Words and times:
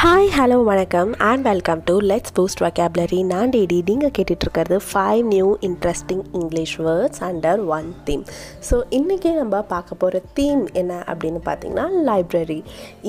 Hi 0.00 0.30
hello 0.36 0.56
வணக்கம். 0.68 1.10
And 1.28 1.44
welcome 1.48 1.82
to 1.88 1.94
let's 2.10 2.32
boost 2.36 2.62
vocabulary 2.64 3.20
நான் 3.30 3.52
டேடி. 3.54 3.78
நீங்கள் 3.90 4.12
கேட்டுட்ருக்கிறது 4.16 4.76
five 4.88 5.20
new 5.32 5.46
interesting 5.68 6.24
English 6.40 6.74
words 6.86 7.22
under 7.28 7.60
one 7.76 7.88
theme 8.06 8.24
so 8.68 8.76
இன்றைக்கி 8.98 9.30
நம்ம 9.38 9.62
பார்க்க 9.72 10.00
போகிற 10.02 10.20
தீம் 10.38 10.62
என்ன 10.80 10.92
அப்படின்னு 11.10 11.40
பார்த்தீங்கன்னா 11.48 11.86
லைப்ரரி 12.08 12.58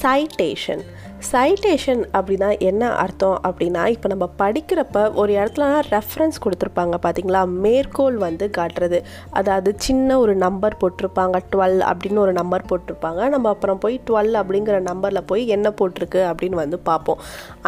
சைட்டேஷன் 0.00 0.82
சைட்டேஷன் 1.30 2.02
அப்படின்னா 2.16 2.48
என்ன 2.68 2.82
அர்த்தம் 3.02 3.38
அப்படின்னா 3.48 3.82
இப்போ 3.94 4.08
நம்ம 4.12 4.26
படிக்கிறப்ப 4.42 4.96
ஒரு 5.20 5.32
இடத்துல 5.38 5.64
ரெஃபரன்ஸ் 5.94 6.38
கொடுத்துருப்பாங்க 6.44 6.96
பார்த்தீங்களா 7.04 7.40
மேற்கோள் 7.64 8.16
வந்து 8.24 8.46
காட்டுறது. 8.58 8.98
அதாவது 9.38 9.70
சின்ன 9.86 10.18
ஒரு 10.24 10.34
நம்பர் 10.44 10.78
போட்டிருப்பாங்க 10.82 11.36
டுவெல் 11.52 11.80
அப்படின்னு 11.90 12.22
ஒரு 12.26 12.34
நம்பர் 12.40 12.68
போட்டிருப்பாங்க. 12.70 13.20
நம்ம 13.34 13.50
அப்புறம் 13.54 13.80
போய் 13.84 13.96
டுவெல் 14.10 14.34
அப்படிங்கிற 14.42 14.78
நம்பரில் 14.90 15.28
போய் 15.32 15.42
என்ன 15.56 15.72
போட்டிருக்கு 15.80 16.22
அப்படின்னு 16.30 16.58
வந்து 16.64 16.80
பார்ப்போம். 16.90 17.22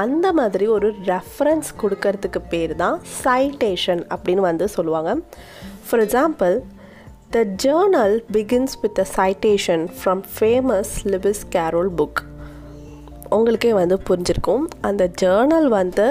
அந்த 0.05 0.27
மாதிரி 0.41 0.69
ஒரு 0.77 0.91
ரெஃபரன்ஸ் 1.13 1.71
கொடுக்கறதுக்கு 1.83 2.43
பேர் 2.55 2.75
தான் 2.85 2.99
சைட்டேஷன் 3.25 4.05
அப்படின்னு 4.17 4.45
வந்து 4.51 4.69
சொல்லுவாங்க. 4.77 5.13
For 5.87 6.05
example 6.07 6.57
The 7.35 7.45
journal 7.63 8.13
begins 8.35 8.73
with 8.83 8.97
a 8.99 9.05
citation 9.17 9.81
from 9.99 10.23
famous 10.39 10.89
Lewis 11.11 11.41
Carroll 11.55 11.91
book. 11.99 12.23
உங்களுக்கே 13.29 13.73
வந்து 13.73 13.97
புரிஞ்சிருக்கும். 14.09 14.65
அந்த 14.81 15.11
ஜேர்னல் 15.21 15.69
வந்து 15.77 16.07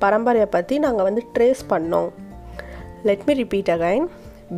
பரம்பரையை 0.01 0.45
பற்றி 0.45 0.79
நாங்கள் 0.79 1.03
வந்து 1.03 1.23
ட்ரேஸ் 1.33 1.61
பண்ணோம். 1.69 2.09
Let 3.03 3.23
me 3.25 3.33
repeat 3.33 3.69
again 3.69 4.07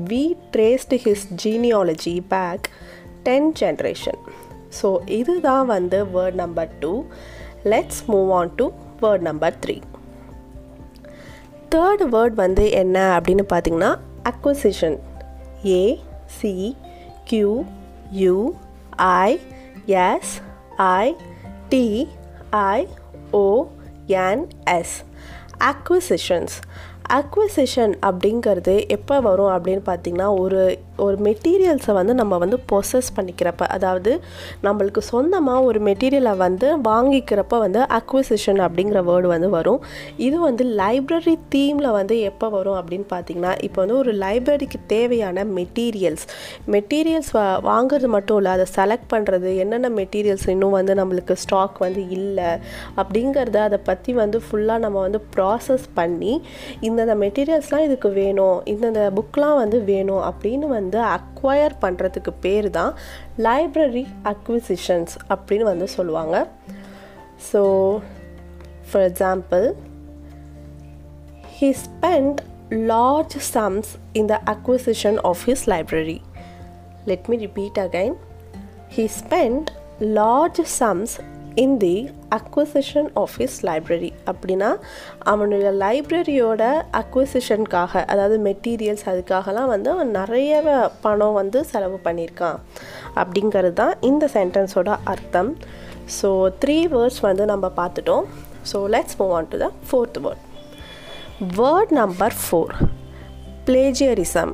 we 0.06 0.36
traced 0.52 0.90
his 0.90 1.28
genealogy 1.44 2.20
back 2.28 2.70
ten 3.24 3.54
generation 3.60 4.20
so 4.82 4.98
இதுதான் 5.06 5.66
வந்து 5.66 6.06
word 6.06 6.34
number 6.34 6.70
two 6.80 7.04
let's 7.64 8.02
move 8.08 8.32
on 8.32 8.56
to 8.56 8.70
word 9.02 9.20
number 9.20 9.54
three 9.66 9.82
third 11.70 12.04
word 12.10 12.34
வந்து 12.34 12.72
என்ன 12.72 13.20
அப்படின்னு 13.20 13.42
பார்த்தீங்கன்னா 13.54 14.00
acquisition 14.24 15.00
A 15.64 16.02
C 16.28 16.76
Q 17.26 17.68
U 18.12 18.60
I 18.98 19.40
S 19.88 20.42
I 20.78 21.16
T 21.70 22.10
I 22.52 22.88
O 23.34 23.72
N 24.10 24.50
S. 24.66 25.04
Acquisitions. 25.60 26.62
Acquisition 27.10 27.94
அப்படிங்கிறது 28.06 28.88
எப்போ 28.88 29.20
வரும் 29.20 29.52
அப்படின்னு 29.56 29.82
பார்த்திங்கன்னா 29.86 30.40
ஒரு 30.40 30.80
ஒரு 30.98 31.18
மெட்டீரியல்ஸை 31.24 31.94
வந்து 31.94 32.14
நம்ம 32.14 32.38
வந்து 32.38 32.60
பொசஸ் 32.72 33.10
பண்ணிக்கிறப்ப 33.16 33.58
அதாவது 33.58 34.22
நம்மளுக்கு 34.64 34.98
சொந்தமாக 34.98 35.62
ஒரு 35.62 35.80
மெட்டீரியலை 35.80 36.38
வந்து 36.38 36.78
வாங்கிக்கிறப்ப 36.78 37.60
வந்து 37.60 37.80
அக்விசிஷன் 37.80 38.60
அப்படிங்கிற 38.60 39.02
வேர்டு 39.04 39.28
வந்து 39.28 39.50
வரும். 39.50 39.82
இது 40.18 40.40
வந்து 40.40 40.64
லைப்ரரி 40.66 41.38
தீமில் 41.56 41.92
வந்து 41.92 42.20
எப்போ 42.20 42.50
வரும் 42.50 42.76
அப்படின்னு 42.76 43.06
பார்த்தீங்கன்னா 43.10 43.58
இப்போ 43.62 43.82
வந்து 43.82 43.98
ஒரு 43.98 44.14
லைப்ரரிக்கு 44.14 44.80
தேவையான 44.88 45.44
மெட்டீரியல்ஸ் 45.44 46.26
மெட்டீரியல்ஸ் 46.68 47.32
வாங்குறது 47.64 48.08
மட்டும் 48.08 48.38
இல்லை 48.38 48.52
அதை 48.52 48.66
செலக்ட் 48.76 49.10
பண்ணுறது 49.14 49.58
என்னென்ன 49.58 49.90
மெட்டீரியல்ஸ் 49.90 50.50
இன்னும் 50.50 50.72
வந்து 50.72 50.94
நம்மளுக்கு 50.94 51.34
ஸ்டாக் 51.34 51.78
வந்து 51.78 52.10
இல்லை 52.10 52.50
அப்படிங்கிறத 52.98 53.56
அதை 53.56 53.80
பற்றி 53.84 54.14
வந்து 54.14 54.42
ஃபுல்லாக 54.52 54.78
நம்ம 54.78 55.02
வந்து 55.02 55.22
ப்ராசஸ் 55.36 55.84
பண்ணி 55.94 56.42
இந்த 56.82 56.97
இந்தந்த 56.98 57.16
மெட்டீரியல்ஸ்லாம் 57.24 57.86
இதுக்கு 57.88 58.10
வேணும் 58.12 58.58
இந்தந்த 58.66 59.02
புக்லாம் 59.18 59.58
வந்து 59.58 59.78
வேணும் 59.84 60.24
அப்படின்னு 60.30 60.68
வந்து 60.70 61.00
அக்வயர் 61.08 61.76
பண்ணுறதுக்கு 61.82 62.32
பேர் 62.42 62.70
தான் 62.70 62.92
லைப்ரரி 63.38 64.06
அக்விசிஷன்ஸ் 64.34 65.16
அப்படின்னு 65.30 65.64
வந்து 65.64 65.88
சொல்லுவாங்க 65.98 66.36
so 67.52 67.62
for 68.90 69.06
example 69.10 69.66
he 71.60 71.70
spend 71.86 72.42
large 72.70 73.34
sums 73.44 73.98
in 74.14 74.28
the 74.28 74.38
acquisition 74.50 75.20
of 75.20 75.44
his 75.44 75.68
library. 75.68 76.22
Let 77.06 77.30
me 77.30 77.38
repeat 77.38 77.78
again. 77.78 78.18
He 78.90 79.08
spent 79.10 79.72
large 80.00 80.60
sums 80.68 81.12
in 81.64 81.78
the 81.84 81.96
acquisition 82.38 83.08
of his 83.22 83.56
library 83.68 84.10
அப்படின்னா 84.32 84.70
அவனுடைய 85.32 85.70
லைப்ரரியோட 85.84 86.64
அக்விசிஷனுக்காக 87.02 88.04
அதாவது 88.12 88.36
மெட்டீரியல்ஸ் 88.48 89.06
அதுக்காகலாம் 89.12 89.72
வந்து 89.74 89.90
அவன் 89.96 90.12
நிறைய 90.20 90.62
பணம் 91.06 91.38
வந்து 91.40 91.62
செலவு 91.72 91.98
பண்ணியிருக்கான். 92.08 92.60
அப்படிங்கிறது 93.22 93.78
தான் 93.82 93.94
இந்த 94.10 94.26
சென்டென்ஸோட 94.38 94.92
அர்த்தம். 95.14 95.52
ஸோ 96.20 96.32
த்ரீ 96.64 96.78
வேர்ட்ஸ் 96.96 97.22
வந்து 97.30 97.46
நம்ம 97.54 97.72
பார்த்துட்டோம். 97.80 98.26
So 98.72 98.80
let's 98.96 99.18
move 99.22 99.34
on 99.40 99.50
to 99.54 99.60
the 99.64 99.70
fourth 99.90 100.20
word 100.26 100.44
word 101.60 101.94
number 102.02 102.36
four 102.44 102.76
பிளேஜியரிசம் 103.68 104.54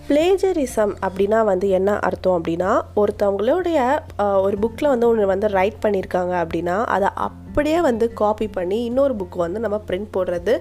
plagiarism 0.09 0.95
அப்படின்னா 1.07 1.45
வந்து 1.45 1.69
என்ன 1.69 1.99
அர்த்தம் 1.99 2.39
அப்படின்னா 2.39 2.81
ஒருத்தவங்களுடைய 2.97 4.01
ஒரு 4.47 4.59
புக்கில் 4.59 4.89
வந்து 4.89 5.09
ஒன்று 5.09 5.27
வந்து 5.27 5.49
ரைட் 5.49 5.85
பண்ணியிருக்காங்க 5.85 6.43
அப்படின்னா 6.43 6.87
அதை 6.87 7.09
அப்படியே 7.19 7.81
வந்து 7.81 8.13
காப்பி 8.13 8.49
பண்ணி 8.49 8.85
இன்னொரு 8.85 9.15
புக் 9.15 9.37
வந்து 9.37 9.61
நம்ம 9.61 9.83
பிரிண்ட் 9.89 10.09
போடுறது 10.17 10.61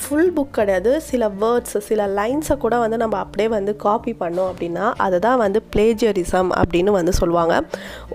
ஃபுல் 0.00 0.30
புக் 0.36 0.56
கிடையாது. 0.58 0.90
சில 1.08 1.28
வேர்ட்ஸ் 1.42 1.76
சில 1.88 2.06
லைன்ஸை 2.18 2.54
கூட 2.64 2.74
வந்து 2.82 2.98
நம்ம 3.02 3.16
அப்படியே 3.24 3.48
வந்து 3.54 3.72
காப்பி 3.84 4.12
பண்ணோம் 4.22 4.48
அப்படின்னா 4.52 4.84
அதை 5.04 5.18
தான் 5.26 5.40
வந்து 5.42 5.60
பிளேஜரிசம் 5.72 6.50
அப்படின்னு 6.60 6.92
வந்து 6.98 7.12
சொல்லுவாங்க. 7.20 7.54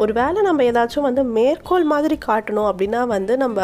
ஒரு 0.01 0.13
வேளை 0.19 0.39
நம்ம 0.47 0.63
ஏதாச்சும் 0.69 1.07
வந்து 1.07 1.23
மேற்கோள் 1.37 1.85
மாதிரி 1.91 2.17
காட்டணும் 2.27 2.69
அப்படின்னா 2.71 3.01
வந்து 3.15 3.35
நம்ம 3.43 3.59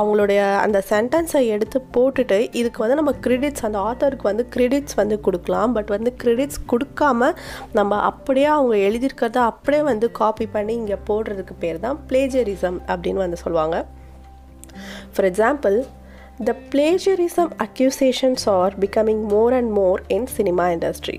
அவங்களுடைய 0.00 0.40
அந்த 0.66 0.78
சென்டென்ஸை 0.92 1.42
எடுத்து 1.56 1.80
போட்டுட்டு 1.96 2.38
இதுக்கு 2.60 2.84
வந்து 2.84 2.98
நம்ம 3.00 3.14
கிரெடிட்ஸ் 3.26 3.66
அந்த 3.70 3.80
ஆத்தருக்கு 3.88 4.30
வந்து 4.30 4.46
கிரெடிட்ஸ் 4.56 4.98
வந்து 5.02 5.18
கொடுக்கலாம். 5.28 5.74
பட் 5.78 5.92
வந்து 5.96 6.12
கிரெடிட்ஸ் 6.22 6.62
கொடுக்காம 6.72 7.32
நம்ம 7.80 7.98
அப்படியே 8.10 8.48
அவங்க 8.56 8.76
எழுதியிருக்கிறத 8.88 9.42
அப்படியே 9.50 9.82
வந்து 9.90 10.06
காப்பி 10.20 10.48
பண்ணி 10.56 10.74
இங்கே 10.82 10.98
போடுறதுக்கு 11.10 11.56
பேர் 11.64 11.84
தான் 11.84 12.00
பிளேஜரிசம் 12.08 12.80
அப்படின்னு 12.92 13.24
வந்து 13.26 13.42
சொல்லுவாங்க. 13.44 13.76
For 15.12 15.28
example 15.32 15.76
the 16.42 16.52
plagiarism 16.70 17.50
accusations 17.64 18.44
are 18.48 18.72
becoming 18.80 19.20
more 19.32 19.52
and 19.52 19.70
more 19.70 20.00
in 20.08 20.26
cinema 20.26 20.64
industry 20.68 21.18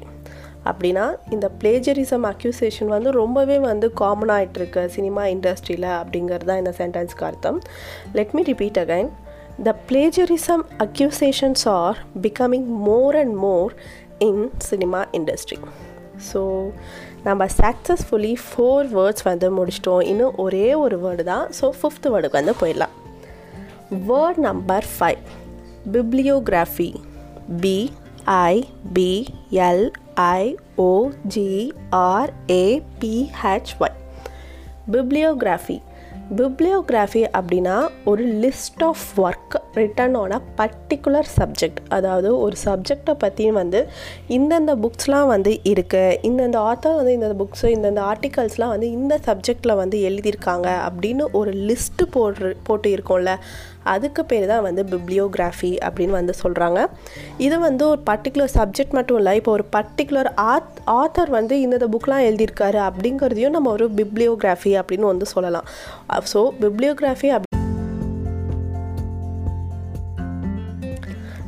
அப்படின்னா 0.70 1.06
இந்த 1.30 1.52
பிளேஜரிசம் 1.60 2.26
அக்யூசேஷன் 2.32 2.90
வந்து 2.96 3.10
ரொம்பவே 3.12 3.60
வந்து 3.60 3.88
காமன் 3.94 4.32
ஆகிட்டுருக்கு 4.38 4.86
சினிமா 4.96 5.24
இண்டஸ்ட்ரியில் 5.26 5.88
அப்படிங்கிறது 6.00 6.50
தான் 6.50 6.58
இந்த 6.58 6.74
சென்டென்ஸ்க்கு 6.80 7.26
அர்த்தம். 7.30 7.60
Let 8.14 8.34
me 8.38 8.44
repeat 8.44 8.80
again 8.84 9.10
the 9.68 9.76
plagiarism 9.92 10.66
accusations 10.86 11.66
are 11.68 11.98
becoming 12.22 12.68
more 12.90 13.18
and 13.22 13.36
more 13.46 13.74
in 14.20 14.52
cinema 14.70 15.06
industry 15.12 15.60
so 16.32 16.44
நம்ம 17.24 17.48
சக்ஸஸ்ஃபுல்லி 17.62 18.36
ஃபோர் 18.50 18.86
வேர்ட்ஸ் 18.98 19.28
வந்து 19.32 19.48
முடிச்சிட்டோம். 19.60 20.04
இன்னும் 20.12 20.36
ஒரே 20.36 20.68
ஒரு 20.74 21.00
வேர்டு 21.06 21.24
தான். 21.24 21.48
ஸோ 21.62 21.68
ஃபிஃப்த் 21.80 22.12
வேர்டுக்கு 22.14 22.40
வந்து 22.42 22.56
போயிடலாம். 22.62 22.96
Word 24.02 24.40
number 24.40 24.86
five 24.92 25.22
bibliography 25.92 26.90
B 27.62 27.78
I 28.46 28.54
B 28.94 29.10
L 29.66 29.86
I 30.30 30.44
O 30.84 30.92
G 31.28 31.50
R 32.04 32.32
A 32.54 32.64
P H Y 33.02 33.98
bibliography 34.92 35.78
bibliography 36.38 37.22
அப்படின்னா 37.34 37.74
ஒரு 38.06 38.24
list 38.44 38.84
of 38.84 39.04
work 39.20 39.56
written 39.76 40.16
on 40.16 40.32
a 40.32 40.40
particular 40.58 41.28
subject 41.36 41.82
அதாவது 41.90 42.30
ஒரு 42.38 42.56
சப்ஜெக்டை 42.64 43.14
பற்றி 43.16 43.46
வந்து 43.52 43.80
இந்தந்த 44.30 44.74
புக்ஸ்லாம் 44.82 45.28
வந்து 45.28 45.52
இருக்குது 45.66 46.18
இந்தந்த 46.30 46.60
ஆத்தர் 46.64 46.96
வந்து 46.96 47.14
இந்தந்த 47.14 47.38
புக்ஸு 47.38 47.70
இந்தந்த 47.76 48.02
ஆர்டிகல்ஸ்லாம் 48.06 48.74
வந்து 48.76 48.90
இந்த 48.92 49.20
சப்ஜெக்டில் 49.26 49.76
வந்து 49.76 50.00
எழுதியிருக்காங்க 50.10 50.70
அப்படின்னு 50.88 51.26
ஒரு 51.34 51.54
லிஸ்ட்டு 51.68 52.10
போடுற 52.16 52.54
போட்டு 52.64 52.90
இருக்கோம்ல 52.98 53.34
அதுக்கு 53.86 54.24
பேர் 54.26 54.48
தான் 54.48 54.62
வந்து 54.62 54.84
பிப்ளியோகிராஃபி 54.84 55.72
அப்படின்னு 55.88 56.16
வந்து 56.18 56.34
சொல்கிறாங்க 56.44 56.80
இது 57.38 57.60
வந்து 57.60 57.84
ஒரு 57.88 58.02
பர்டிகுலர் 58.10 58.54
சப்ஜெக்ட் 58.58 58.94
மட்டும் 58.94 59.18
இல்லை 59.18 59.34
இப்போ 59.36 59.52
ஒரு 59.52 59.66
பர்டிகுலர் 59.76 60.30
ஆத் 60.52 60.80
ஆத்தர் 60.96 61.30
வந்து 61.30 61.58
இந்த 61.62 61.88
புக்லாம் 61.88 62.26
எழுதியிருக்காரு 62.28 62.80
அப்படிங்கிறதையும் 62.88 63.56
நம்ம 63.58 63.72
ஒரு 63.72 63.88
பிப்ளியோகிராஃபி 63.96 64.74
அப்படின்னு 64.82 65.08
வந்து 65.08 65.26
சொல்லலாம். 65.26 65.68
So 66.34 66.42
bibliography 66.62 67.30
up 67.30 67.48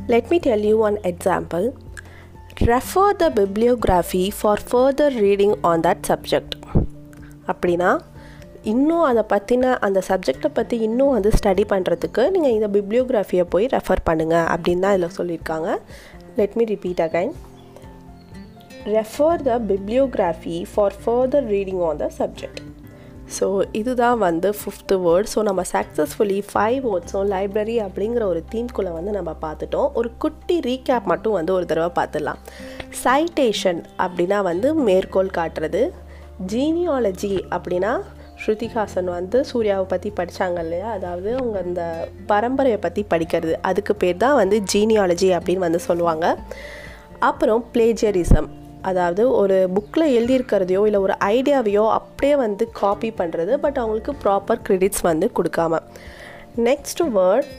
let 0.08 0.30
me 0.30 0.38
tell 0.38 0.64
you 0.64 0.76
one 0.80 0.98
example 1.04 1.64
refer 2.68 3.16
the 3.16 3.26
bibliography 3.40 4.22
for 4.38 4.62
further 4.70 5.16
reading 5.20 5.56
on 5.62 5.80
that 5.80 6.04
subject 6.08 6.54
அப்படின்னா 7.48 7.90
இன்னும் 8.62 9.02
அதை 9.02 9.22
பற்றின 9.32 9.74
அந்த 9.86 10.02
சப்ஜெக்டை 10.08 10.50
பற்றி 10.54 10.78
இன்னும் 10.78 11.10
வந்து 11.10 11.30
ஸ்டடி 11.38 11.64
பண்ணுறதுக்கு 11.72 12.30
நீங்கள் 12.30 12.52
இந்த 12.52 12.68
பிப்ளியோகிராஃபியை 12.76 13.44
போய் 13.50 13.66
ரெஃபர் 13.66 14.06
பண்ணுங்கள் 14.08 14.48
அப்படின்னு 14.54 14.84
தான் 14.86 14.96
இதில் 14.96 15.16
சொல்லியிருக்காங்க. 15.18 15.68
Let 16.36 16.54
me 16.54 16.64
repeat 16.64 17.00
again 17.06 17.32
refer 18.84 19.42
the 19.42 19.58
bibliography 19.58 20.64
for 20.74 20.96
further 21.04 21.46
reading 21.54 21.82
on 21.88 21.96
the 21.96 22.10
subject 22.18 22.60
so 23.38 23.46
இதுதான் 23.72 24.18
வந்து 24.18 24.54
ஃபிஃப்த்து 24.60 24.96
வேர்ட் 25.06 25.30
ஸோ 25.34 25.42
நம்ம 25.42 25.62
சக்ஸஸ்ஃபுல்லி 25.72 26.38
ஃபைவ் 26.52 26.78
வேர்ட்ஸும் 26.86 27.26
லைப்ரரி 27.32 27.76
அப்படிங்கிற 27.86 28.22
ஒரு 28.22 28.44
தீம்குள்ளே 28.52 28.92
வந்து 28.92 29.10
நம்ம 29.10 29.34
பார்த்துட்டோம். 29.42 29.90
ஒரு 29.94 30.10
குட்டி 30.18 30.60
ரீகேப் 30.60 31.10
மட்டும் 31.12 31.32
வந்து 31.32 31.52
ஒரு 31.52 31.66
தடவை 31.66 31.90
பார்த்துடலாம். 31.98 32.38
சைட்டேஷன் 33.04 33.82
அப்படின்னா 33.98 34.42
வந்து 34.42 34.74
மேற்கோள் 34.74 35.36
காட்டுறது. 35.38 35.90
ஜீனியாலஜி 36.52 37.34
அப்படின்னா 37.50 38.00
ஸ்ருதிஹாசன் 38.42 39.08
வந்து 39.18 39.38
சூர்யாவை 39.44 39.86
பற்றி 39.88 40.12
படித்தாங்க 40.18 40.58
இல்லையா? 40.58 40.88
அதாவது 40.90 41.30
அவங்க 41.36 41.58
அந்த 41.58 41.82
பரம்பரையை 42.28 42.78
பற்றி 42.80 43.04
படிக்கிறது. 43.12 43.54
அதுக்கு 43.62 43.94
பேர் 43.96 44.22
தான் 44.24 44.38
வந்து 44.42 44.58
ஜீனியாலஜி 44.74 45.30
அப்படின்னு 45.38 45.66
வந்து 45.68 45.80
சொல்லுவாங்க. 45.88 46.26
அப்புறம் 47.30 47.64
பிளேஜரிசம் 47.74 48.48
அதாவது 48.82 49.22
ஒரு 49.30 49.56
புக்கில் 49.76 50.12
எழுதியிருக்கிறதையோ 50.16 50.82
இல்லை 50.88 51.00
ஒரு 51.00 51.14
ஐடியாவையோ 51.34 51.84
அப்படியே 51.98 52.36
வந்து 52.36 52.64
காப்பி 52.80 53.10
பண்ணுறது 53.20 53.54
பட் 53.64 53.78
அவங்களுக்கு 53.82 54.12
ப்ராப்பர் 54.24 54.62
க்ரெடிட்ஸ் 54.66 55.02
வந்து 55.10 55.28
கொடுக்காம. 55.38 55.80
நெக்ஸ்ட் 56.68 57.02
வேர்ட் 57.16 57.50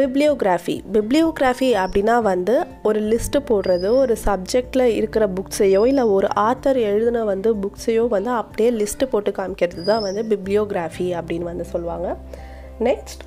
பிப்ளியோகிராஃபி 0.00 0.76
பிப்ளியோகிராஃபி 0.94 1.70
அப்படின்னா 1.82 2.16
வந்து 2.30 2.54
ஒரு 2.88 3.00
லிஸ்ட்டு 3.12 3.40
போடுறது 3.48 3.88
ஒரு 4.02 4.14
சப்ஜெக்டில் 4.26 4.84
இருக்கிற 4.98 5.24
புக்ஸையோ 5.38 5.82
இல்லை 5.90 6.04
ஒரு 6.16 6.28
ஆத்தர் 6.48 6.78
எழுதின 6.90 7.24
வந்து 7.32 7.50
புக்ஸையோ 7.64 8.04
வந்து 8.16 8.30
அப்படியே 8.40 8.70
லிஸ்ட்டு 8.80 9.10
போட்டு 9.14 9.32
காமிக்கிறது 9.40 9.84
தான் 9.90 10.04
வந்து 10.06 10.22
பிப்ளியோகிராஃபி 10.32 11.08
அப்படின்னு 11.18 11.50
வந்து 11.52 11.66
சொல்லுவாங்க. 11.74 12.08
நெக்ஸ்ட் 12.88 13.24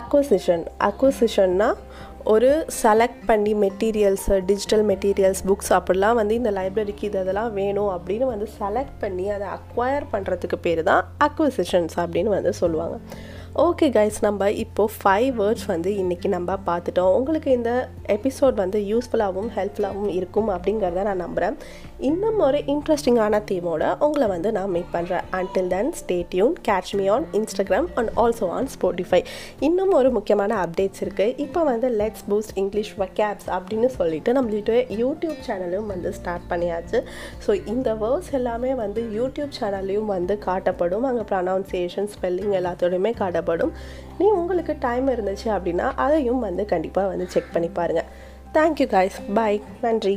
அக்வசிஷன் 0.00 0.64
அக்வசிஷன்னா 0.88 1.68
ஒரு 2.32 2.50
செலக்ட் 2.82 3.24
பண்ணி 3.30 3.52
மெட்டீரியல்ஸு 3.64 4.36
டிஜிட்டல் 4.50 4.84
மெட்டீரியல்ஸ் 4.90 5.42
புக்ஸ் 5.48 5.72
அப்படிலாம் 5.78 6.18
வந்து 6.20 6.34
இந்த 6.40 6.50
லைப்ரரிக்கு 6.58 7.04
இது 7.08 7.18
இதெல்லாம் 7.24 7.52
வேணும் 7.58 7.90
அப்படின்னு 7.96 8.26
வந்து 8.32 8.46
செலக்ட் 8.60 8.96
பண்ணி 9.02 9.26
அதை 9.36 9.48
அக்வயர் 9.56 10.06
பண்ணுறதுக்கு 10.12 10.58
பேர் 10.66 10.82
தான் 10.90 11.02
அக்வசிஷன்ஸ் 11.26 11.96
அப்படின்னு 12.04 12.32
வந்து 12.36 12.52
சொல்லுவாங்க. 12.62 12.96
ஓகே 13.56 13.86
கைஸ் 13.96 14.16
நம்ம 14.20 14.50
இப்போது 14.50 14.92
ஃபைவ் 15.02 15.40
வேர்ட்ஸ் 15.40 15.66
வந்து 15.66 15.90
இன்றைக்கி 15.92 16.28
நம்ம 16.28 16.56
பார்த்துட்டோம். 16.66 17.14
உங்களுக்கு 17.14 17.50
இந்த 17.50 17.88
எபிசோட் 18.06 18.54
வந்து 18.54 18.78
யூஸ்ஃபுல்லாகவும் 18.80 19.50
ஹெல்ப்ஃபுல்லாகவும் 19.56 20.08
இருக்கும் 20.08 20.48
அப்படிங்கிறத 20.48 21.02
நான் 21.02 21.16
நம்புகிறேன் 21.16 21.56
இன்னும் 21.98 22.38
ஒரு 22.44 22.58
இன்ட்ரெஸ்டிங்கான 22.72 23.38
தீமோட 23.48 23.82
உங்களை 24.04 24.26
வந்து 24.32 24.48
நான் 24.56 24.72
மீட் 24.74 24.88
பண்ணுறேன் 24.94 25.26
until 25.38 25.68
then 25.72 25.90
stay 25.98 26.16
tuned 26.32 26.56
catch 26.68 26.90
me 26.98 27.04
on 27.16 27.26
Instagram 27.38 27.86
and 28.00 28.10
also 28.22 28.46
on 28.56 28.68
Spotify 28.72 29.20
இன்னும் 29.66 29.92
ஒரு 29.98 30.08
முக்கியமான 30.16 30.56
அப்டேட்ஸ் 30.62 31.02
இருக்குது 31.04 31.36
இப்போ 31.44 31.60
வந்து 31.70 31.88
லெட்ஸ் 32.00 32.24
பூஸ்ட் 32.30 32.54
இங்கிலீஷ் 32.62 32.92
வக்கேப்ஸ் 33.02 33.48
அப்படின்னு 33.56 33.90
சொல்லிட்டு 33.98 34.32
நம்மளுடைய 34.38 34.80
யூடியூப் 35.02 35.38
சேனலும் 35.48 35.88
வந்து 35.94 36.12
ஸ்டார்ட் 36.18 36.48
பண்ணியாச்சு. 36.52 37.00
ஸோ 37.46 37.50
இந்த 37.74 37.94
வேர்ட்ஸ் 38.02 38.32
எல்லாமே 38.40 38.72
வந்து 38.82 39.02
யூடியூப் 39.18 39.54
சேனல்லையும் 39.60 40.12
வந்து 40.16 40.36
காட்டப்படும். 40.48 41.06
அங்கே 41.10 41.26
ப்ரனவுன்சியேஷன் 41.32 42.10
ஸ்பெல்லிங் 42.16 42.54
எல்லாத்தோடையுமே 42.60 43.14
காட்டப்படும். 43.22 43.74
நீ 44.20 44.28
உங்களுக்கு 44.42 44.76
டைம் 44.86 45.08
இருந்துச்சு 45.16 45.50
அப்படின்னா 45.58 45.88
அதையும் 46.06 46.44
வந்து 46.48 46.64
கண்டிப்பாக 46.74 47.12
வந்து 47.14 47.28
செக் 47.36 47.52
பண்ணி 47.56 47.72
பாருங்கள் 47.80 48.10
தேங்க்யூ 48.58 48.88
காய்ஸ் 48.96 49.20
பாய் 49.38 49.60
நன்றி. 49.86 50.16